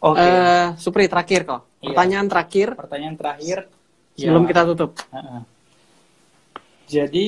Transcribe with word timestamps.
Oke. 0.00 0.20
Eh, 0.20 0.66
Supri 0.76 1.08
terakhir 1.08 1.48
kok. 1.48 1.62
Iya. 1.80 1.92
Pertanyaan 1.92 2.26
terakhir 2.28 2.68
Pertanyaan 2.76 3.16
terakhir. 3.16 3.58
sebelum 4.16 4.42
Ya, 4.44 4.48
kita 4.52 4.62
tutup. 4.72 4.90
Heeh. 5.12 5.40
Jadi 6.86 7.26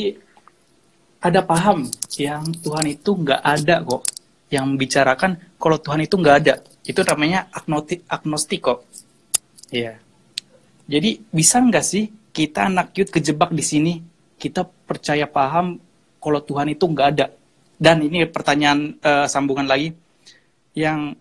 ada 1.18 1.40
paham 1.42 1.90
yang 2.14 2.46
Tuhan 2.62 2.86
itu 2.88 3.10
nggak 3.12 3.42
ada 3.42 3.82
kok. 3.82 4.02
Yang 4.48 4.64
membicarakan 4.64 5.30
kalau 5.60 5.76
Tuhan 5.76 6.00
itu 6.04 6.14
nggak 6.16 6.36
ada. 6.44 6.54
Itu 6.86 7.04
namanya 7.04 7.50
agnostik, 7.52 8.00
agnostik 8.08 8.60
kok. 8.64 8.84
Iya. 9.68 10.00
Jadi 10.88 11.20
bisa 11.28 11.60
nggak 11.60 11.84
sih 11.84 12.08
kita 12.32 12.72
anak 12.72 12.96
youth 12.96 13.12
kejebak 13.12 13.52
di 13.52 13.64
sini? 13.64 13.94
Kita 14.38 14.64
percaya 14.64 15.26
paham 15.28 15.76
kalau 16.22 16.40
Tuhan 16.40 16.72
itu 16.72 16.88
nggak 16.88 17.08
ada. 17.16 17.26
Dan 17.76 18.00
ini 18.06 18.24
pertanyaan 18.24 18.96
eh, 18.96 19.26
sambungan 19.28 19.68
lagi. 19.68 19.92
Yang 20.72 21.18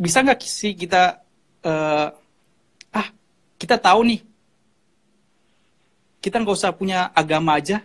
bisa 0.00 0.24
nggak 0.24 0.40
sih 0.40 0.72
kita 0.72 1.20
eh, 1.60 2.08
ah 2.96 3.06
kita 3.60 3.76
tahu 3.76 4.00
nih 4.08 4.20
kita 6.20 6.36
nggak 6.40 6.56
usah 6.56 6.72
punya 6.76 7.08
agama 7.16 7.56
aja, 7.56 7.80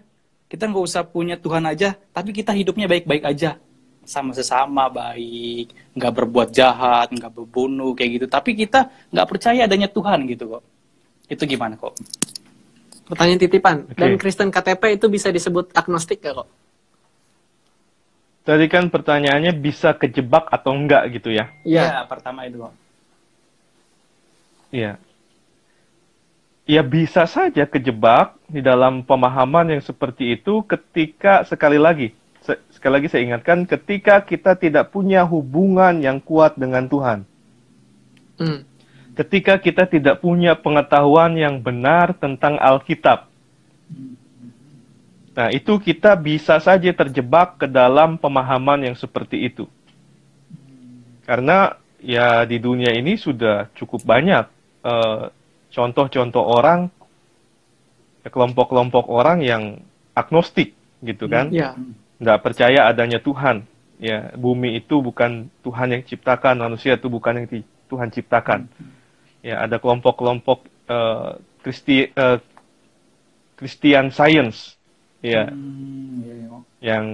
kita 0.51 0.67
nggak 0.67 0.85
usah 0.85 1.07
punya 1.07 1.39
Tuhan 1.39 1.63
aja, 1.63 1.95
tapi 2.11 2.35
kita 2.35 2.51
hidupnya 2.51 2.83
baik-baik 2.83 3.23
aja, 3.23 3.55
sama 4.03 4.35
sesama 4.35 4.91
baik, 4.91 5.71
nggak 5.95 6.13
berbuat 6.13 6.51
jahat, 6.51 7.15
nggak 7.15 7.31
berbunuh 7.31 7.95
kayak 7.95 8.19
gitu. 8.19 8.25
Tapi 8.27 8.51
kita 8.59 8.91
nggak 9.09 9.27
percaya 9.27 9.63
adanya 9.63 9.87
Tuhan 9.87 10.27
gitu 10.27 10.51
kok. 10.51 10.63
Itu 11.31 11.47
gimana 11.47 11.79
kok? 11.79 11.95
Pertanyaan 13.07 13.39
titipan. 13.39 13.77
Oke. 13.87 13.97
Dan 13.97 14.19
Kristen 14.19 14.51
KTP 14.51 14.99
itu 14.99 15.07
bisa 15.07 15.31
disebut 15.31 15.71
agnostik 15.73 16.21
gak 16.21 16.41
kok? 16.41 16.49
Tadi 18.45 18.65
kan 18.69 18.93
pertanyaannya 18.93 19.57
bisa 19.57 19.97
kejebak 19.97 20.45
atau 20.53 20.77
enggak 20.77 21.09
gitu 21.17 21.33
ya? 21.33 21.49
Iya. 21.65 21.83
Ya, 21.89 22.01
pertama 22.05 22.45
itu 22.45 22.61
kok. 22.61 22.73
Iya. 24.69 25.01
Ya 26.65 26.81
bisa 26.81 27.25
saja 27.25 27.65
kejebak 27.65 28.37
di 28.49 28.61
dalam 28.61 29.01
pemahaman 29.01 29.73
yang 29.73 29.81
seperti 29.81 30.37
itu 30.37 30.61
ketika 30.65 31.45
sekali 31.45 31.77
lagi 31.77 32.13
se- 32.45 32.61
sekali 32.69 33.01
lagi 33.01 33.07
saya 33.09 33.25
ingatkan 33.25 33.65
ketika 33.65 34.21
kita 34.21 34.53
tidak 34.53 34.93
punya 34.93 35.25
hubungan 35.25 35.97
yang 35.97 36.21
kuat 36.21 36.53
dengan 36.53 36.85
Tuhan. 36.85 37.25
Hmm. 38.37 38.61
Ketika 39.17 39.57
kita 39.57 39.89
tidak 39.89 40.21
punya 40.21 40.53
pengetahuan 40.53 41.33
yang 41.33 41.57
benar 41.63 42.13
tentang 42.19 42.61
Alkitab. 42.61 43.31
Nah, 45.35 45.51
itu 45.51 45.75
kita 45.83 46.15
bisa 46.15 46.55
saja 46.63 46.87
terjebak 46.95 47.59
ke 47.59 47.67
dalam 47.67 48.15
pemahaman 48.15 48.87
yang 48.87 48.95
seperti 48.95 49.51
itu. 49.51 49.67
Karena 51.27 51.75
ya 51.99 52.47
di 52.47 52.55
dunia 52.61 52.95
ini 52.95 53.19
sudah 53.19 53.67
cukup 53.75 54.07
banyak 54.07 54.47
eh, 54.85 55.23
contoh-contoh 55.75 56.39
orang, 56.45 56.87
kelompok-kelompok 58.23 59.11
orang 59.11 59.43
yang 59.43 59.63
agnostik 60.15 60.71
gitu 61.03 61.27
kan, 61.27 61.51
Iya. 61.51 61.75
nggak 62.17 62.39
percaya 62.41 62.87
adanya 62.87 63.19
Tuhan. 63.19 63.67
Ya, 63.99 64.31
bumi 64.35 64.75
itu 64.79 64.99
bukan 64.99 65.47
Tuhan 65.63 65.87
yang 65.95 66.03
ciptakan, 66.03 66.59
manusia 66.59 66.95
itu 66.95 67.07
bukan 67.07 67.43
yang 67.43 67.47
Tuhan 67.87 68.07
ciptakan. 68.11 68.67
Ya, 69.43 69.63
ada 69.63 69.79
kelompok-kelompok 69.83 70.63
eh, 70.87 71.31
Kristi 71.59 72.07
eh, 72.07 72.39
Christian 73.55 74.11
Science, 74.11 74.74
ya, 75.25 75.49
Hmm, 75.49 76.21
iya, 76.21 76.33
kok. 76.45 76.61
yang 76.85 77.05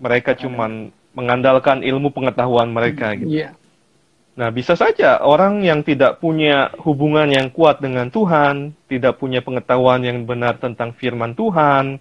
mereka 0.00 0.32
cuman 0.38 0.88
mengandalkan 1.12 1.82
ilmu 1.82 2.14
pengetahuan 2.14 2.70
mereka 2.70 3.12
gitu. 3.18 3.28
Iya. 3.28 3.58
Nah, 4.38 4.54
bisa 4.54 4.78
saja 4.78 5.18
orang 5.18 5.66
yang 5.66 5.82
tidak 5.82 6.22
punya 6.22 6.70
hubungan 6.78 7.26
yang 7.26 7.50
kuat 7.50 7.82
dengan 7.82 8.06
Tuhan, 8.06 8.70
tidak 8.86 9.18
punya 9.18 9.42
pengetahuan 9.42 9.98
yang 10.06 10.22
benar 10.22 10.62
tentang 10.62 10.94
firman 10.94 11.34
Tuhan, 11.34 11.98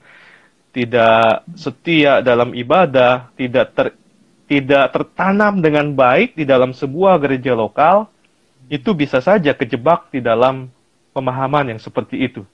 tidak 0.70 1.42
setia 1.58 2.22
dalam 2.22 2.54
ibadah, 2.54 3.34
tidak 3.34 3.74
ter, 3.74 3.88
tidak 4.46 4.94
tertanam 4.94 5.66
dengan 5.66 5.90
baik 5.98 6.38
di 6.38 6.46
dalam 6.46 6.78
sebuah 6.78 7.18
gereja 7.18 7.58
lokal, 7.58 8.06
itu 8.70 8.94
bisa 8.94 9.18
saja 9.18 9.58
kejebak 9.58 10.14
di 10.14 10.22
dalam 10.22 10.70
pemahaman 11.18 11.74
yang 11.74 11.82
seperti 11.82 12.22
itu. 12.22 12.46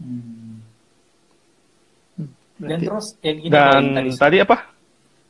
Hmm. 0.00 0.49
Dan 2.60 2.78
terus 2.84 3.16
yang 3.24 3.38
ini 3.40 3.48
Dan 3.48 3.82
tadi, 3.96 4.10
tadi 4.20 4.36
apa? 4.44 4.56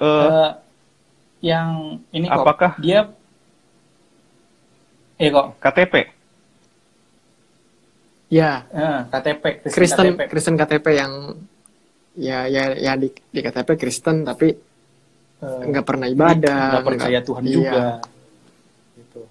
Eh, 0.01 0.27
eh, 0.27 0.51
yang 1.47 1.69
ini 2.11 2.27
kok 2.27 2.43
apakah- 2.43 2.75
dia 2.83 3.01
eh 5.21 5.29
kok 5.31 5.47
KTP. 5.63 5.95
Ya. 8.31 8.67
eh, 8.71 8.99
KTP 9.11 9.45
Kristen 9.71 10.07
KTP. 10.15 10.21
Kristen 10.31 10.55
KTP 10.59 10.87
yang 10.95 11.13
ya 12.19 12.47
ya 12.51 12.75
ya 12.75 12.93
di, 12.99 13.11
di 13.11 13.41
KTP 13.43 13.79
Kristen 13.79 14.27
tapi 14.27 14.55
nggak 15.41 15.87
pernah 15.89 16.05
ibadah, 16.05 16.79
nggak 16.79 16.85
percaya 16.85 17.19
Tuhan 17.25 17.45
iya. 17.49 17.55
juga 17.55 17.85
gitu 18.93 19.23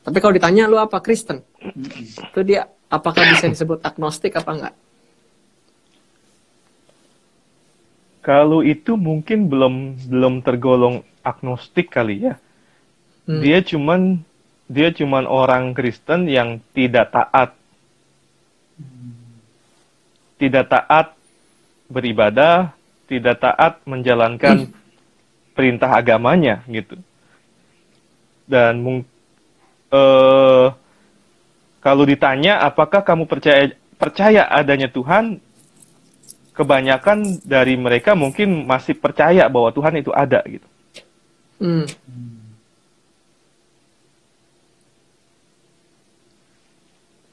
Tapi 0.00 0.16
kalau 0.22 0.32
ditanya 0.32 0.64
lu 0.70 0.78
apa 0.78 1.02
Kristen? 1.02 1.42
Mm-mm. 1.60 2.04
Itu 2.32 2.40
dia 2.46 2.70
apakah 2.88 3.20
bisa 3.34 3.50
disebut 3.50 3.82
agnostik 3.84 4.32
apa 4.38 4.50
enggak? 4.56 4.74
Kalau 8.20 8.60
itu 8.60 9.00
mungkin 9.00 9.48
belum 9.48 9.96
belum 10.12 10.34
tergolong 10.44 11.00
agnostik 11.24 11.88
kali 11.88 12.28
ya. 12.28 12.34
Hmm. 13.24 13.40
Dia 13.40 13.64
cuman 13.64 14.20
dia 14.70 14.92
cuman 14.92 15.24
orang 15.24 15.72
Kristen 15.72 16.28
yang 16.28 16.60
tidak 16.76 17.10
taat. 17.10 17.56
Tidak 20.40 20.66
taat 20.72 21.12
beribadah, 21.90 22.72
tidak 23.10 23.42
taat 23.44 23.82
menjalankan 23.84 24.72
perintah 25.52 25.90
agamanya 25.92 26.64
gitu. 26.70 26.96
Dan 28.48 28.80
mung- 28.80 29.08
eh, 29.92 30.68
kalau 31.80 32.04
ditanya 32.04 32.60
apakah 32.60 33.00
kamu 33.04 33.24
percaya 33.24 33.72
percaya 34.00 34.48
adanya 34.48 34.88
Tuhan, 34.88 35.40
kebanyakan 36.60 37.40
dari 37.40 37.80
mereka 37.80 38.12
mungkin 38.12 38.68
masih 38.68 38.92
percaya 39.00 39.48
bahwa 39.48 39.72
Tuhan 39.72 39.96
itu 39.96 40.12
ada 40.12 40.44
gitu. 40.44 40.68
Hmm. 41.60 41.88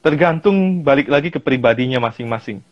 tergantung 0.08 0.80
balik 0.80 1.12
lagi 1.12 1.28
ke 1.28 1.36
pribadinya 1.36 2.00
masing-masing. 2.00 2.64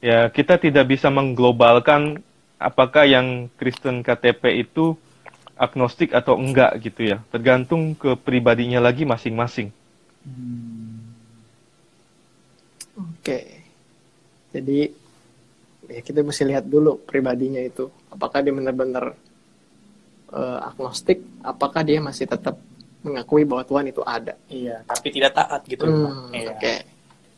Ya, 0.00 0.24
kita 0.32 0.56
tidak 0.56 0.88
bisa 0.88 1.12
mengglobalkan 1.12 2.24
apakah 2.56 3.04
yang 3.04 3.52
Kristen 3.60 4.00
KTP 4.00 4.64
itu 4.64 4.96
agnostik 5.52 6.16
atau 6.16 6.40
enggak 6.40 6.80
gitu 6.80 7.12
ya. 7.12 7.20
Tergantung 7.28 7.92
ke 7.92 8.16
pribadinya 8.16 8.80
lagi 8.80 9.04
masing-masing. 9.04 9.68
Oke. 12.96 13.60
Jadi 14.56 14.96
ya 15.86 16.00
kita 16.00 16.20
mesti 16.20 16.42
lihat 16.44 16.64
dulu 16.66 16.98
pribadinya 17.02 17.60
itu. 17.60 17.88
Apakah 18.10 18.42
dia 18.42 18.52
benar-benar 18.52 19.14
eh, 20.32 20.58
agnostik? 20.62 21.22
Apakah 21.42 21.82
dia 21.82 21.98
masih 21.98 22.26
tetap 22.26 22.58
mengakui 23.02 23.46
bahwa 23.46 23.62
Tuhan 23.62 23.86
itu 23.86 24.02
ada? 24.02 24.34
iya 24.50 24.82
tapi 24.82 25.14
tidak 25.14 25.30
taat 25.32 25.62
gitu 25.64 25.86
Hmm, 25.86 26.26
Iya. 26.34 26.50
Oke. 26.52 26.74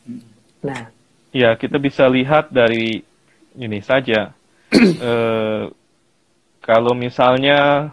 Hmm. 0.05 0.21
Nah, 0.65 0.81
Ya, 1.29 1.53
kita 1.53 1.77
bisa 1.77 2.09
lihat 2.09 2.49
dari 2.49 3.05
ini 3.53 3.79
saja. 3.85 4.33
Eh, 4.79 5.63
kalau 6.59 6.93
misalnya 6.93 7.89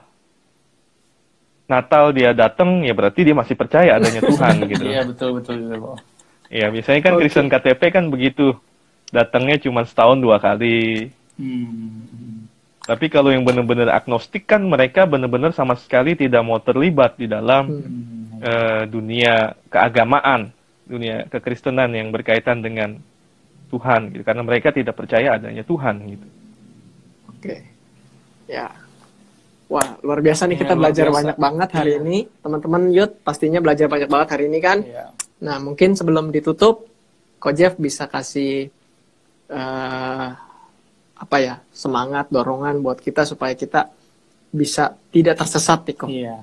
Natal 1.66 2.15
dia 2.15 2.31
datang, 2.31 2.81
ya 2.87 2.95
berarti 2.95 3.27
dia 3.27 3.34
masih 3.34 3.59
percaya 3.59 3.98
adanya 3.98 4.22
Tuhan 4.22 4.54
gitu. 4.71 4.84
iya 4.86 5.03
betul 5.03 5.36
betul 5.36 5.66
betul 5.66 5.78
kok. 5.83 5.98
Ya, 6.47 6.71
biasanya 6.71 7.01
kan. 7.03 7.13
Kristen 7.19 7.51
KTP 7.51 7.83
kan 7.91 8.04
begitu. 8.07 8.54
Datangnya 9.10 9.56
cuma 9.62 9.86
setahun 9.86 10.18
dua 10.18 10.36
kali. 10.38 11.10
Hmm. 11.38 12.47
Tapi 12.86 13.10
kalau 13.10 13.34
yang 13.34 13.42
benar-benar 13.42 13.91
agnostik 13.91 14.47
kan 14.47 14.62
mereka 14.62 15.10
benar-benar 15.10 15.50
sama 15.50 15.74
sekali 15.74 16.14
tidak 16.14 16.42
mau 16.47 16.62
terlibat 16.62 17.18
di 17.18 17.26
dalam 17.26 17.82
hmm, 17.82 18.38
eh, 18.38 18.82
dunia 18.86 19.58
keagamaan, 19.66 20.54
dunia 20.86 21.26
kekristenan 21.26 21.91
yang 21.91 22.14
berkaitan 22.14 22.62
dengan 22.62 22.94
Tuhan 23.66 24.14
gitu. 24.14 24.22
Karena 24.22 24.42
mereka 24.47 24.70
tidak 24.70 24.94
percaya 24.94 25.34
adanya 25.34 25.66
Tuhan 25.66 25.94
gitu. 26.14 26.26
oke. 27.26 27.54
Ya. 28.47 28.70
Wah, 29.66 29.98
luar 30.06 30.22
biasa 30.22 30.47
nih 30.47 30.54
Iya, 30.54 30.62
kita 30.62 30.74
belajar 30.78 31.06
biasa. 31.10 31.16
banyak 31.18 31.36
banget 31.42 31.68
hari 31.74 31.91
Iya. 31.91 32.00
ini. 32.06 32.18
Teman-teman 32.38 32.82
Yud 32.94 33.10
pastinya 33.26 33.58
belajar 33.58 33.91
banyak 33.91 34.06
banget 34.06 34.28
hari 34.30 34.44
ini 34.47 34.58
kan? 34.62 34.78
Iya. 34.86 35.10
Nah, 35.42 35.58
mungkin 35.58 35.98
sebelum 35.98 36.30
ditutup, 36.30 36.86
Ko 37.42 37.50
Jeff 37.50 37.74
bisa 37.74 38.06
kasih 38.06 38.70
eh, 39.48 40.28
apa 41.16 41.37
ya 41.41 41.63
semangat, 41.72 42.28
dorongan 42.28 42.83
buat 42.84 43.01
kita 43.01 43.25
supaya 43.25 43.57
kita 43.57 43.89
bisa 44.53 44.95
tidak 45.10 45.41
tersesat 45.41 45.83
nih 45.87 45.97
kok. 45.97 46.09
Iya. 46.10 46.39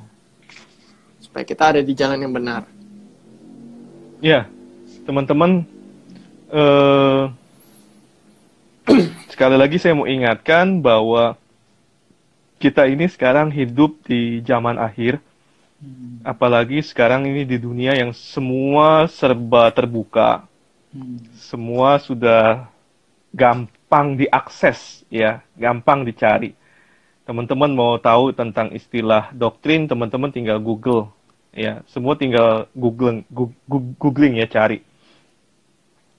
supaya 1.23 1.49
kita 1.49 1.63
ada 1.73 1.81
di 1.81 1.93
jalan 1.97 2.19
yang 2.21 2.29
benar. 2.35 2.61
Ya, 4.21 4.45
teman-teman, 5.01 5.65
eh, 6.53 7.23
sekali 9.33 9.55
lagi 9.57 9.81
saya 9.81 9.97
mau 9.97 10.05
ingatkan 10.05 10.77
bahwa 10.77 11.33
kita 12.61 12.85
ini 12.85 13.09
sekarang 13.09 13.49
hidup 13.49 13.97
di 14.05 14.45
zaman 14.45 14.77
akhir, 14.77 15.17
Hmm. 15.83 16.23
apalagi 16.23 16.79
sekarang 16.79 17.27
ini 17.27 17.43
di 17.43 17.59
dunia 17.59 17.91
yang 17.91 18.15
semua 18.15 19.03
serba 19.11 19.67
terbuka, 19.67 20.47
Hmm. 20.95 21.19
semua 21.35 21.99
sudah 21.99 22.71
gampang 23.33 24.15
diakses, 24.15 25.03
ya, 25.09 25.41
gampang 25.57 26.05
dicari. 26.05 26.53
Teman-teman 27.25 27.73
mau 27.73 27.97
tahu 27.97 28.31
tentang 28.31 28.69
istilah 28.71 29.33
doktrin, 29.33 29.89
teman-teman 29.89 30.29
tinggal 30.29 30.61
Google, 30.61 31.09
ya, 31.49 31.81
semua 31.89 32.13
tinggal 32.13 32.69
googling, 32.77 33.25
googling 33.97 34.37
ya, 34.37 34.45
cari. 34.45 34.85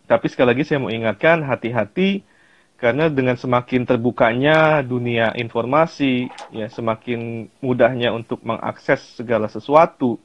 Tapi 0.04 0.26
sekali 0.28 0.52
lagi 0.52 0.66
saya 0.66 0.82
mau 0.82 0.92
ingatkan, 0.92 1.46
hati-hati 1.46 2.26
karena 2.74 3.08
dengan 3.08 3.38
semakin 3.38 3.86
terbukanya 3.86 4.82
dunia 4.84 5.32
informasi, 5.38 6.28
ya 6.52 6.66
semakin 6.68 7.48
mudahnya 7.62 8.12
untuk 8.12 8.42
mengakses 8.42 9.00
segala 9.14 9.46
sesuatu. 9.48 10.18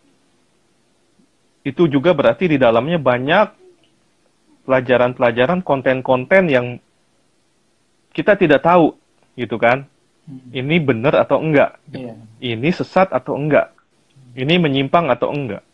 Itu 1.64 1.86
juga 1.86 2.12
berarti 2.12 2.50
di 2.50 2.58
dalamnya 2.58 2.98
banyak 2.98 3.59
pelajaran-pelajaran, 4.69 5.66
konten-konten 5.66 6.45
yang 6.45 6.77
kita 8.13 8.38
tidak 8.38 8.62
tahu, 8.62 8.94
gitu 9.33 9.57
kan? 9.57 9.89
Hmm. 10.30 10.54
Ini 10.54 10.77
benar 10.77 11.18
atau 11.18 11.42
enggak? 11.42 11.81
Iya. 11.89 12.13
Ini 12.38 12.69
sesat 12.69 13.10
atau 13.10 13.33
enggak? 13.33 13.74
Ini 14.38 14.62
menyimpang 14.62 15.10
atau 15.10 15.33
enggak? 15.33 15.66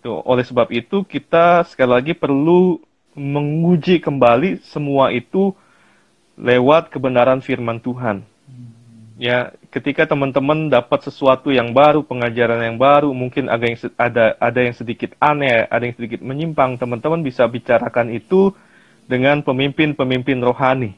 Itu 0.00 0.24
oleh 0.24 0.40
sebab 0.40 0.72
itu 0.72 1.04
kita 1.04 1.68
sekali 1.68 1.92
lagi 1.92 2.12
perlu 2.16 2.80
menguji 3.12 4.00
kembali 4.00 4.64
semua 4.64 5.12
itu 5.12 5.52
lewat 6.40 6.88
kebenaran 6.88 7.44
firman 7.44 7.76
Tuhan. 7.82 8.24
Ya, 9.18 9.50
ketika 9.74 10.06
teman-teman 10.06 10.70
dapat 10.70 11.02
sesuatu 11.10 11.50
yang 11.50 11.74
baru, 11.74 12.06
pengajaran 12.06 12.62
yang 12.62 12.78
baru, 12.78 13.10
mungkin 13.10 13.50
ada 13.50 13.66
yang 13.66 13.78
ada 13.98 14.24
ada 14.38 14.60
yang 14.62 14.74
sedikit 14.78 15.10
aneh, 15.18 15.66
ada 15.66 15.82
yang 15.82 15.96
sedikit 15.98 16.22
menyimpang, 16.22 16.78
teman-teman 16.78 17.26
bisa 17.26 17.42
bicarakan 17.50 18.14
itu 18.14 18.54
dengan 19.10 19.42
pemimpin-pemimpin 19.42 20.38
rohani. 20.38 20.94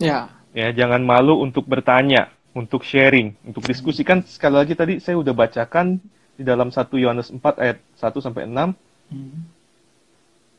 Ya, 0.00 0.32
Ya, 0.54 0.70
jangan 0.70 1.02
malu 1.02 1.42
untuk 1.42 1.66
bertanya, 1.66 2.30
untuk 2.54 2.86
sharing, 2.86 3.34
untuk 3.42 3.66
diskusikan. 3.66 4.22
Sekali 4.22 4.54
lagi 4.62 4.74
tadi 4.78 5.02
saya 5.02 5.18
udah 5.18 5.34
bacakan 5.34 5.98
di 6.38 6.42
dalam 6.46 6.70
1 6.70 6.94
Yohanes 6.96 7.28
4 7.34 7.58
ayat 7.58 7.78
1 7.98 8.22
sampai 8.22 8.46
6 8.48 8.72
Hmm. 9.12 9.44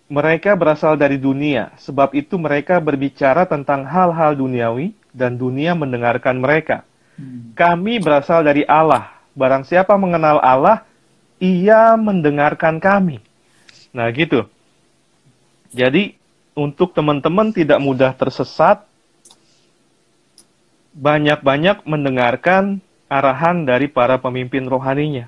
mereka 0.06 0.54
berasal 0.54 0.94
dari 1.02 1.18
dunia, 1.18 1.74
sebab 1.82 2.14
itu 2.14 2.38
mereka 2.38 2.78
berbicara 2.78 3.50
tentang 3.50 3.82
hal-hal 3.90 4.38
duniawi 4.38 4.94
dan 5.16 5.40
dunia 5.40 5.72
mendengarkan 5.72 6.44
mereka. 6.44 6.84
Hmm. 7.16 7.56
Kami 7.56 8.04
berasal 8.04 8.44
dari 8.44 8.68
Allah. 8.68 9.16
Barang 9.32 9.64
siapa 9.64 9.96
mengenal 9.96 10.44
Allah, 10.44 10.84
ia 11.40 11.96
mendengarkan 11.96 12.84
kami. 12.84 13.24
Nah, 13.96 14.12
gitu. 14.12 14.44
Jadi, 15.72 16.20
untuk 16.52 16.92
teman-teman 16.92 17.56
tidak 17.56 17.80
mudah 17.80 18.12
tersesat, 18.12 18.84
banyak-banyak 20.96 21.84
mendengarkan 21.84 22.80
arahan 23.12 23.68
dari 23.68 23.92
para 23.92 24.20
pemimpin 24.20 24.68
rohaninya. 24.68 25.28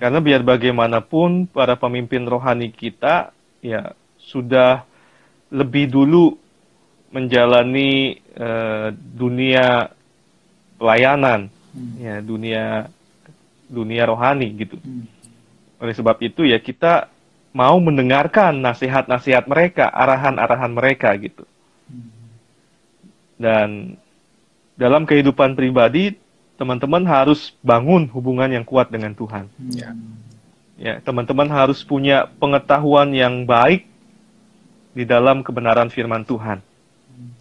Karena 0.00 0.20
biar 0.24 0.40
bagaimanapun 0.40 1.52
para 1.52 1.76
pemimpin 1.76 2.24
rohani 2.24 2.72
kita 2.72 3.32
ya 3.60 3.92
sudah 4.16 4.88
lebih 5.52 5.92
dulu 5.92 6.36
menjalani 7.10 8.20
eh, 8.36 8.88
dunia 8.92 9.90
pelayanan, 10.76 11.48
Hmm. 11.76 11.92
ya 12.00 12.16
dunia 12.24 12.64
dunia 13.68 14.02
rohani 14.08 14.48
gitu. 14.56 14.80
Hmm. 14.80 15.04
Oleh 15.76 15.92
sebab 15.92 16.16
itu 16.24 16.48
ya 16.48 16.56
kita 16.56 17.12
mau 17.52 17.76
mendengarkan 17.80 18.56
nasihat-nasihat 18.64 19.44
mereka, 19.44 19.92
arahan-arahan 19.92 20.72
mereka 20.72 21.12
gitu. 21.20 21.44
Dan 23.36 24.00
dalam 24.76 25.04
kehidupan 25.04 25.52
pribadi 25.56 26.16
teman-teman 26.56 27.04
harus 27.04 27.52
bangun 27.60 28.08
hubungan 28.08 28.48
yang 28.48 28.64
kuat 28.64 28.88
dengan 28.88 29.12
Tuhan. 29.12 29.48
Ya. 29.72 29.92
Ya, 30.76 30.94
teman-teman 31.00 31.48
harus 31.48 31.80
punya 31.84 32.28
pengetahuan 32.40 33.12
yang 33.12 33.48
baik 33.48 33.88
di 34.96 35.04
dalam 35.08 35.40
kebenaran 35.44 35.88
firman 35.88 36.24
Tuhan. 36.24 36.60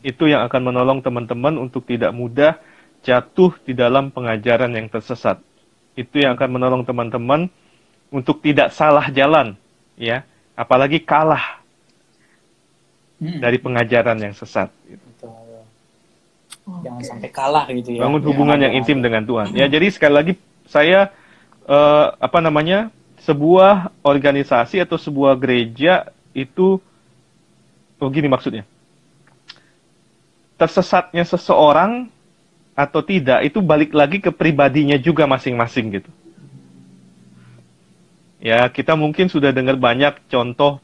Itu 0.05 0.29
yang 0.29 0.45
akan 0.45 0.61
menolong 0.69 1.01
teman-teman 1.01 1.57
untuk 1.57 1.89
tidak 1.89 2.13
mudah 2.13 2.61
jatuh 3.01 3.57
di 3.65 3.73
dalam 3.73 4.13
pengajaran 4.13 4.69
yang 4.69 4.85
tersesat. 4.85 5.41
Itu 5.97 6.21
yang 6.21 6.37
akan 6.37 6.49
menolong 6.61 6.83
teman-teman 6.85 7.49
untuk 8.13 8.37
tidak 8.45 8.69
salah 8.69 9.09
jalan, 9.09 9.57
ya, 9.97 10.21
apalagi 10.53 11.01
kalah 11.01 11.65
Hmm. 13.15 13.39
dari 13.39 13.55
pengajaran 13.55 14.19
yang 14.19 14.35
sesat. 14.35 14.67
Betul. 14.83 15.31
Jangan 16.83 16.99
sampai 16.99 17.29
kalah 17.31 17.63
gitu 17.71 17.95
ya. 17.95 18.03
Bangun 18.03 18.19
Ya, 18.19 18.27
hubungan 18.27 18.57
yang 18.59 18.73
ya. 18.75 18.79
intim 18.83 18.99
dengan 18.99 19.23
Tuhan. 19.23 19.55
Ya, 19.55 19.65
jadi 19.71 19.87
sekali 19.87 20.13
lagi 20.13 20.33
saya 20.67 21.09
eh, 21.65 22.05
apa 22.19 22.39
namanya? 22.43 22.91
sebuah 23.25 23.89
organisasi 24.05 24.77
atau 24.85 25.01
sebuah 25.01 25.33
gereja 25.41 26.13
itu 26.37 26.77
oh 27.97 28.09
gini 28.13 28.29
maksudnya. 28.29 28.67
Tersesatnya 30.55 31.27
seseorang 31.27 32.07
atau 32.75 32.99
tidak 33.03 33.43
itu 33.47 33.63
balik 33.63 33.95
lagi 33.95 34.19
ke 34.19 34.31
pribadinya 34.31 34.99
juga 34.99 35.27
masing-masing 35.27 35.99
gitu. 35.99 36.11
Ya, 38.39 38.67
kita 38.67 38.93
mungkin 38.99 39.31
sudah 39.31 39.49
dengar 39.55 39.79
banyak 39.79 40.27
contoh 40.27 40.79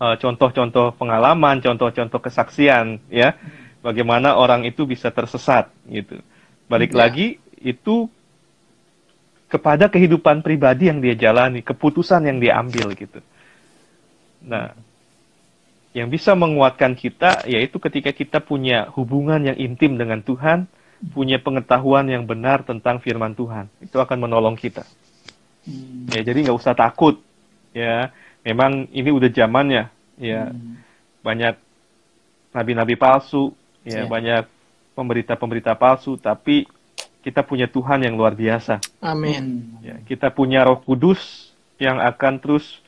eh, 0.00 0.16
contoh-contoh 0.20 0.96
pengalaman, 0.96 1.60
contoh-contoh 1.60 2.20
kesaksian 2.20 3.00
ya 3.08 3.36
bagaimana 3.80 4.36
orang 4.36 4.64
itu 4.68 4.84
bisa 4.84 5.08
tersesat 5.12 5.72
gitu. 5.88 6.20
Balik 6.68 6.92
Ya. 6.92 7.08
lagi 7.08 7.40
itu 7.60 8.08
kepada 9.50 9.90
kehidupan 9.90 10.46
pribadi 10.46 10.86
yang 10.86 11.02
dia 11.02 11.18
jalani, 11.18 11.60
keputusan 11.60 12.22
yang 12.22 12.38
dia 12.38 12.56
ambil 12.62 12.94
gitu. 12.94 13.18
Nah, 14.46 14.72
yang 15.90 16.06
bisa 16.06 16.38
menguatkan 16.38 16.94
kita 16.94 17.46
yaitu 17.50 17.82
ketika 17.82 18.14
kita 18.14 18.38
punya 18.38 18.86
hubungan 18.94 19.42
yang 19.42 19.58
intim 19.58 19.98
dengan 19.98 20.22
Tuhan, 20.22 20.70
punya 21.10 21.40
pengetahuan 21.40 22.06
yang 22.06 22.28
benar 22.28 22.62
tentang 22.62 23.02
firman 23.02 23.34
Tuhan. 23.34 23.66
Itu 23.82 23.98
akan 23.98 24.28
menolong 24.28 24.54
kita. 24.54 24.86
Hmm. 25.66 26.06
Ya, 26.12 26.20
jadi 26.22 26.46
nggak 26.46 26.58
usah 26.60 26.76
takut. 26.76 27.18
Ya, 27.74 28.14
memang 28.46 28.86
ini 28.94 29.10
udah 29.10 29.30
zamannya. 29.32 29.90
Ya, 30.20 30.52
Hmm. 30.52 30.78
banyak 31.24 31.54
nabi-nabi 32.52 32.94
palsu, 32.98 33.56
ya, 33.82 34.04
Ya. 34.04 34.10
banyak 34.10 34.44
pemberita-pemberita 34.94 35.72
palsu, 35.78 36.20
tapi 36.20 36.68
kita 37.24 37.44
punya 37.44 37.68
Tuhan 37.68 38.04
yang 38.04 38.16
luar 38.16 38.36
biasa. 38.36 38.80
amin. 39.00 39.76
Ya, 39.80 39.96
kita 40.04 40.28
punya 40.32 40.64
Roh 40.64 40.80
Kudus 40.84 41.52
yang 41.80 41.96
akan 42.00 42.40
terus 42.40 42.80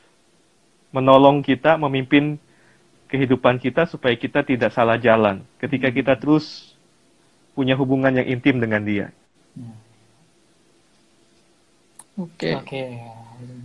menolong 0.93 1.41
kita, 1.41 1.77
memimpin 1.81 2.37
kehidupan 3.13 3.61
kita 3.61 3.85
supaya 3.85 4.17
kita 4.17 4.41
tidak 4.41 4.73
salah 4.73 4.97
jalan. 4.97 5.45
Ketika 5.61 5.93
kita 5.93 6.17
terus 6.17 6.73
punya 7.53 7.77
hubungan 7.77 8.09
yang 8.09 8.25
intim 8.27 8.57
dengan 8.57 8.81
Dia. 8.81 9.07
Oke, 12.13 12.53
Oke. 12.53 12.83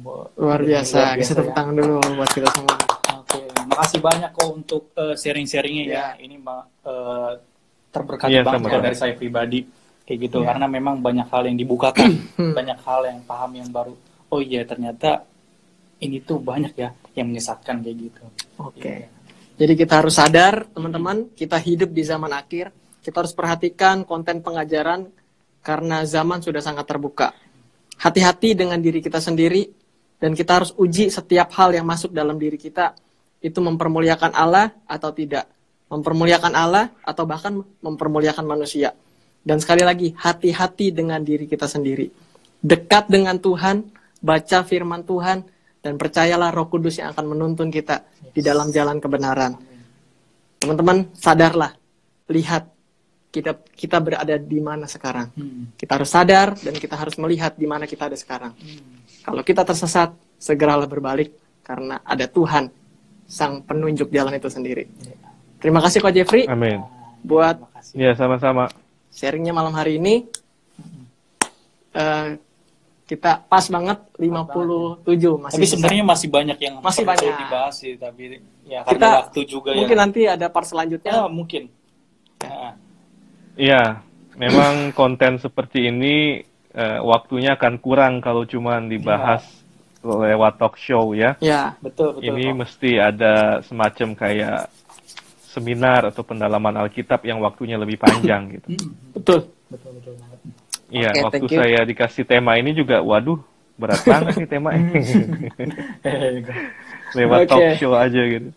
Bo- 0.01 0.33
luar 0.37 0.61
biasa. 0.61 0.97
Luar 0.97 1.17
Kita 1.17 1.33
tepuk 1.35 1.49
ya. 1.49 1.57
tangan 1.57 1.75
dulu 1.77 1.93
buat 2.17 2.31
kita 2.33 2.49
semua. 2.49 2.77
Oke, 3.21 3.41
makasih 3.67 4.01
banyak 4.01 4.31
kok 4.33 4.49
untuk 4.51 4.83
eh, 4.95 5.15
sharing-sharingnya 5.15 5.85
ya. 5.85 5.93
Ya. 5.93 6.07
Ini 6.19 6.35
Mbak 6.41 6.63
eh, 6.85 7.33
terberkati 7.89 8.33
Iya, 8.33 8.41
banget 8.45 8.69
kalau 8.69 8.85
dari 8.85 8.97
saya 8.97 9.13
pribadi 9.13 9.69
kayak 10.05 10.19
gitu 10.25 10.39
Ya. 10.41 10.53
karena 10.53 10.65
memang 10.65 10.97
banyak 10.99 11.29
hal 11.29 11.45
yang 11.45 11.57
dibukakan, 11.57 12.09
Hmm. 12.41 12.53
banyak 12.57 12.79
hal 12.81 13.01
yang 13.05 13.21
paham 13.25 13.53
yang 13.53 13.69
baru. 13.69 13.93
Oh 14.29 14.41
iya 14.41 14.65
ternyata 14.65 15.25
ini 16.01 16.21
tuh 16.21 16.41
banyak 16.41 16.73
ya 16.73 16.93
yang 17.13 17.29
menyesatkan 17.29 17.85
kayak 17.85 17.97
gitu. 18.01 18.25
Oke. 18.57 19.09
Jadi 19.59 19.75
kita 19.75 19.99
harus 19.99 20.15
sadar, 20.15 20.71
teman-teman, 20.71 21.35
kita 21.35 21.59
hidup 21.59 21.91
di 21.91 22.07
zaman 22.07 22.31
akhir. 22.31 22.71
Kita 23.03 23.27
harus 23.27 23.35
perhatikan 23.35 24.07
konten 24.07 24.39
pengajaran 24.39 25.11
karena 25.67 26.07
zaman 26.07 26.39
sudah 26.39 26.63
sangat 26.63 26.87
terbuka. 26.87 27.35
Hati-hati 27.99 28.55
dengan 28.55 28.79
diri 28.79 29.03
kita 29.03 29.19
sendiri 29.19 29.67
dan 30.23 30.39
kita 30.39 30.63
harus 30.63 30.71
uji 30.79 31.11
setiap 31.11 31.51
hal 31.59 31.75
yang 31.75 31.83
masuk 31.83 32.15
dalam 32.15 32.39
diri 32.39 32.55
kita 32.55 32.95
itu 33.43 33.59
mempermuliakan 33.59 34.31
Allah 34.31 34.71
atau 34.87 35.11
tidak. 35.11 35.51
Mempermuliakan 35.91 36.55
Allah 36.55 36.95
atau 37.03 37.27
bahkan 37.27 37.59
mempermuliakan 37.83 38.47
manusia. 38.47 38.95
Dan 39.43 39.59
sekali 39.59 39.83
lagi, 39.83 40.15
hati-hati 40.15 40.95
dengan 40.95 41.19
diri 41.27 41.51
kita 41.51 41.67
sendiri. 41.67 42.31
dekat 42.59 43.07
dengan 43.07 43.39
Tuhan, 43.39 43.87
baca 44.19 44.67
firman 44.67 45.07
Tuhan, 45.07 45.47
dan 45.89 45.97
percayalah 45.97 46.53
Roh 46.53 46.69
Kudus 46.69 47.01
yang 47.01 47.17
akan 47.17 47.33
menuntun 47.33 47.73
kita 47.73 48.05
di 48.37 48.45
dalam 48.45 48.69
jalan 48.69 49.01
kebenaran. 49.01 49.57
Teman-teman, 50.61 51.09
sadarlah, 51.17 51.73
lihat 52.29 52.69
kita 53.33 53.57
kita 53.73 53.97
berada 54.05 54.37
di 54.37 54.61
mana 54.61 54.85
sekarang. 54.85 55.33
Hmm. 55.33 55.73
Kita 55.81 55.97
harus 55.97 56.13
sadar 56.13 56.53
dan 56.61 56.77
kita 56.77 56.93
harus 56.93 57.17
melihat 57.17 57.57
di 57.57 57.65
mana 57.65 57.89
kita 57.89 58.13
ada 58.13 58.21
sekarang. 58.21 58.53
Kalau 59.25 59.41
kita 59.41 59.65
tersesat, 59.65 60.13
segeralah 60.37 60.85
berbalik 60.85 61.33
karena 61.65 62.05
ada 62.05 62.29
Tuhan 62.29 62.69
sang 63.25 63.65
penunjuk 63.65 64.13
jalan 64.13 64.37
itu 64.37 64.53
sendiri. 64.53 64.85
Terima 65.57 65.81
kasih 65.81 66.05
Kak 66.05 66.13
Jeffrey 66.13 66.45
Amin. 66.53 66.85
buat. 67.25 67.65
Ya, 67.97 68.13
sama-sama. 68.13 68.69
sharingnya 69.09 69.57
malam 69.57 69.73
hari 69.73 69.97
ini. 69.97 70.29
Eh, 71.97 72.29
kita 73.09 73.41
pas 73.49 73.65
banget 73.65 73.99
57 74.21 75.01
masih 75.41 75.57
Tapi 75.57 75.65
sebenarnya 75.65 76.05
masih 76.05 76.29
banyak 76.29 76.59
yang 76.61 76.75
Masih 76.79 77.03
perlu 77.03 77.13
banyak. 77.17 77.35
dibahas 77.41 77.75
sih, 77.75 77.93
tapi 77.97 78.23
ya 78.69 78.85
Kita 78.85 78.93
karena 79.01 79.09
waktu 79.25 79.41
juga 79.49 79.71
mungkin 79.73 79.97
ya. 79.97 80.03
nanti 80.05 80.21
ada 80.29 80.47
part 80.53 80.69
selanjutnya. 80.69 81.13
Ya, 81.17 81.25
mungkin. 81.25 81.63
Nah, 82.45 82.73
Iya, 83.59 84.05
memang 84.37 84.93
konten 84.93 85.41
seperti 85.41 85.89
ini 85.89 86.45
eh, 86.71 87.01
waktunya 87.01 87.57
akan 87.57 87.81
kurang 87.81 88.21
kalau 88.21 88.45
cuma 88.45 88.77
dibahas 88.79 89.43
lewat 89.99 90.61
talk 90.61 90.77
show 90.77 91.11
ya. 91.11 91.35
Ya, 91.41 91.75
betul 91.81 92.21
betul. 92.21 92.29
Ini 92.29 92.45
kok. 92.47 92.57
mesti 92.61 92.91
ada 93.01 93.35
semacam 93.65 94.09
kayak 94.15 94.69
seminar 95.49 96.07
atau 96.07 96.23
pendalaman 96.23 96.77
Alkitab 96.77 97.25
yang 97.25 97.41
waktunya 97.41 97.75
lebih 97.75 97.99
panjang 97.99 98.53
gitu. 98.53 98.69
Hmm, 98.79 98.95
betul. 99.11 99.41
betul 99.67 99.91
betul 99.97 100.15
banget. 100.21 100.39
Iya, 100.89 101.13
Oke, 101.13 101.21
waktu 101.29 101.37
thank 101.45 101.53
you. 101.53 101.61
saya 101.61 101.81
dikasih 101.85 102.25
tema 102.25 102.57
ini 102.57 102.73
juga, 102.73 103.05
waduh, 103.05 103.37
berat 103.77 104.01
banget 104.09 104.41
nih 104.41 104.49
tema 104.49 104.73
ini. 104.73 104.97
Lewat 107.17 107.39
Oke. 107.45 107.49
talk 107.53 107.69
show 107.77 107.93
aja 107.93 108.23
gitu. 108.25 108.49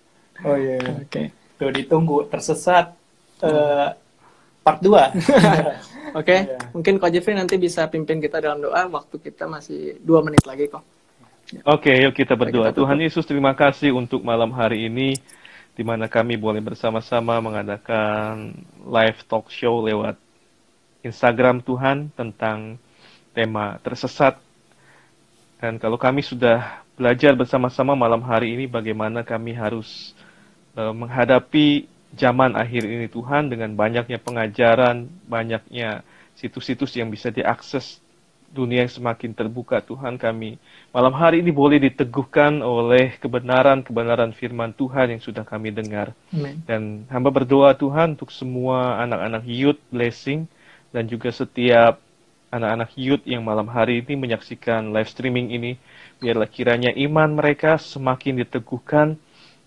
oh 0.48 0.56
iya. 0.56 0.80
iya. 0.80 0.92
Oke. 1.04 1.22
Tuh 1.60 1.70
ditunggu 1.70 2.18
tersesat 2.32 2.96
eh, 3.44 3.88
part 4.64 4.80
2. 4.80 4.90
Oke, 6.20 6.44
Iya. 6.44 6.60
mungkin 6.76 7.00
Kak 7.00 7.12
Jeffrey 7.16 7.36
nanti 7.40 7.56
bisa 7.56 7.88
pimpin 7.88 8.20
kita 8.20 8.44
dalam 8.44 8.60
doa. 8.60 8.84
Waktu 8.92 9.16
kita 9.20 9.48
masih 9.48 9.96
dua 10.04 10.20
menit 10.20 10.44
lagi 10.44 10.68
kok. 10.68 10.84
Oke, 11.68 11.92
yuk 12.00 12.16
kita 12.16 12.36
berdoa. 12.36 12.68
Kita 12.68 12.72
tutup. 12.76 12.80
Tuhan 12.84 12.98
Yesus, 13.00 13.24
terima 13.28 13.56
kasih 13.56 13.96
untuk 13.96 14.20
malam 14.24 14.52
hari 14.52 14.92
ini, 14.92 15.16
di 15.76 15.84
mana 15.84 16.12
kami 16.12 16.36
boleh 16.36 16.60
bersama-sama 16.60 17.40
mengadakan 17.40 18.56
live 18.84 19.20
talk 19.28 19.48
show 19.52 19.84
lewat 19.84 20.20
Instagram 21.02 21.62
Tuhan 21.66 22.14
tentang 22.14 22.78
tema 23.34 23.78
tersesat. 23.82 24.38
Dan 25.62 25.78
kalau 25.78 25.98
kami 25.98 26.26
sudah 26.26 26.82
belajar 26.98 27.38
bersama-sama 27.38 27.94
malam 27.94 28.22
hari 28.26 28.58
ini, 28.58 28.66
bagaimana 28.66 29.22
kami 29.22 29.54
harus 29.54 30.14
eh, 30.74 30.94
menghadapi 30.94 31.86
zaman 32.18 32.58
akhir 32.58 32.84
ini 32.86 33.08
Tuhan 33.08 33.48
dengan 33.48 33.72
banyaknya 33.78 34.20
pengajaran, 34.20 35.08
banyaknya 35.30 36.04
situs-situs 36.36 36.98
yang 36.98 37.14
bisa 37.14 37.30
diakses 37.30 38.02
dunia 38.52 38.84
yang 38.84 38.92
semakin 38.92 39.32
terbuka 39.32 39.80
Tuhan 39.80 40.20
kami 40.20 40.60
malam 40.92 41.16
hari 41.16 41.40
ini 41.40 41.56
boleh 41.56 41.80
diteguhkan 41.80 42.60
oleh 42.60 43.16
kebenaran-kebenaran 43.24 44.36
firman 44.36 44.76
Tuhan 44.76 45.16
yang 45.16 45.22
sudah 45.24 45.48
kami 45.48 45.72
dengar 45.72 46.12
Amin. 46.36 46.60
dan 46.68 47.08
hamba 47.08 47.32
berdoa 47.32 47.72
Tuhan 47.80 48.20
untuk 48.20 48.28
semua 48.30 49.00
anak-anak 49.08 49.48
youth 49.48 49.80
blessing 49.88 50.52
dan 50.92 51.08
juga 51.08 51.32
setiap 51.32 52.00
anak-anak 52.52 52.92
youth 53.00 53.24
yang 53.24 53.42
malam 53.48 53.68
hari 53.72 54.04
ini 54.04 54.20
menyaksikan 54.20 54.92
live 54.92 55.08
streaming 55.08 55.56
ini 55.56 55.80
biarlah 56.20 56.48
kiranya 56.52 56.92
iman 56.96 57.40
mereka 57.40 57.80
semakin 57.80 58.44
diteguhkan 58.44 59.16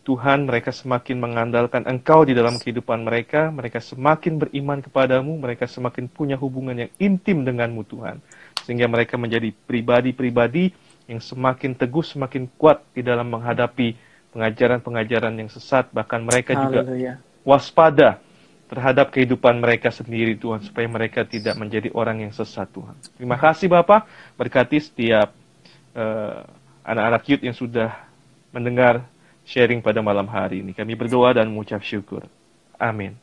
Tuhan 0.04 0.44
mereka 0.44 0.68
semakin 0.68 1.16
mengandalkan 1.16 1.88
Engkau 1.88 2.28
di 2.28 2.36
dalam 2.36 2.60
kehidupan 2.60 3.08
mereka, 3.08 3.48
mereka 3.48 3.80
semakin 3.80 4.36
beriman 4.36 4.84
kepadamu, 4.84 5.32
mereka 5.40 5.64
semakin 5.64 6.12
punya 6.12 6.36
hubungan 6.36 6.76
yang 6.76 6.92
intim 7.00 7.40
denganmu 7.40 7.88
Tuhan. 7.88 8.20
Sehingga 8.68 8.84
mereka 8.84 9.16
menjadi 9.16 9.48
pribadi-pribadi 9.64 10.76
yang 11.08 11.24
semakin 11.24 11.72
teguh, 11.72 12.04
semakin 12.04 12.52
kuat 12.60 12.84
di 12.92 13.00
dalam 13.00 13.32
menghadapi 13.32 13.96
pengajaran-pengajaran 14.36 15.40
yang 15.40 15.48
sesat, 15.48 15.88
bahkan 15.88 16.20
mereka 16.20 16.52
juga 16.52 16.84
Haleluya. 16.84 17.16
waspada 17.40 18.20
terhadap 18.64 19.12
kehidupan 19.12 19.60
mereka 19.60 19.92
sendiri 19.92 20.34
Tuhan 20.34 20.64
supaya 20.64 20.88
mereka 20.88 21.22
tidak 21.22 21.54
menjadi 21.54 21.92
orang 21.92 22.24
yang 22.24 22.32
sesat 22.32 22.66
Tuhan. 22.70 22.96
Terima 23.14 23.36
kasih 23.36 23.68
Bapak, 23.68 24.08
berkati 24.34 24.80
setiap 24.80 25.30
eh, 25.92 26.38
anak-anak 26.82 27.22
youth 27.28 27.44
yang 27.44 27.54
sudah 27.54 27.92
mendengar 28.50 29.04
sharing 29.44 29.78
pada 29.78 30.00
malam 30.00 30.24
hari 30.26 30.64
ini. 30.64 30.72
Kami 30.72 30.92
berdoa 30.94 31.32
dan 31.32 31.48
mengucap 31.48 31.80
syukur. 31.80 32.24
Amin. 32.76 33.14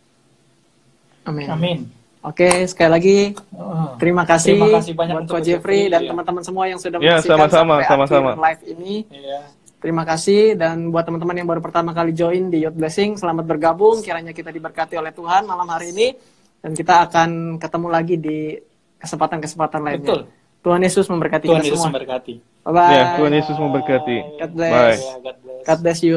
Amin. 1.23 1.47
Amin. 1.47 1.79
Oke, 2.21 2.45
sekali 2.69 2.89
lagi 2.93 3.17
Oh. 3.49 3.97
terima 3.97 4.21
kasih, 4.21 4.53
Terima 4.53 4.77
kasih 4.77 4.93
banyak 4.93 5.15
buat 5.17 5.23
untuk 5.25 5.35
Coach 5.41 5.47
Jeffrey 5.49 5.89
dan 5.89 6.05
ya. 6.05 6.09
teman-teman 6.13 6.43
semua 6.45 6.69
yang 6.69 6.77
sudah 6.77 7.01
Ya, 7.01 7.17
menyaksikan 7.17 7.33
sama-sama, 7.33 7.73
sampai 7.81 7.89
sama-sama. 7.89 8.29
akhir 8.29 8.41
live 8.45 8.63
ini. 8.77 8.95
Iya. 9.09 9.39
Terima 9.81 10.05
kasih 10.05 10.53
dan 10.61 10.93
buat 10.93 11.01
teman-teman 11.09 11.33
yang 11.41 11.49
baru 11.49 11.57
pertama 11.57 11.89
kali 11.89 12.13
join 12.13 12.53
di 12.53 12.61
Youth 12.61 12.77
Blessing, 12.77 13.17
selamat 13.17 13.49
bergabung. 13.49 14.05
Kiranya 14.05 14.29
kita 14.29 14.53
diberkati 14.53 14.93
oleh 14.93 15.09
Tuhan 15.09 15.49
malam 15.49 15.65
hari 15.65 15.89
ini 15.89 16.13
dan 16.61 16.77
kita 16.77 17.09
akan 17.09 17.57
ketemu 17.57 17.87
lagi 17.89 18.15
di 18.21 18.61
kesempatan-kesempatan 19.01 19.81
lainnya. 19.81 20.05
Betul. 20.05 20.21
Tuhan 20.61 20.81
Yesus 20.85 21.09
memberkati 21.09 21.49
Tuhan 21.49 21.65
kita 21.65 21.73
Yesus 21.73 21.81
semua. 21.81 21.89
memberkati. 21.97 22.33
Bye 22.61 22.73
bye. 22.77 22.93
Ya, 22.93 23.03
Tuhan 23.17 23.33
Yesus 23.33 23.57
memberkati. 23.57 24.17
God 24.37 24.51
bless. 24.53 24.69
Bye. 24.69 24.93
Ya, 25.01 25.15
God 25.17 25.37
bless. 25.41 25.61
God 25.65 25.79
bless 25.81 25.99
you. 26.05 26.15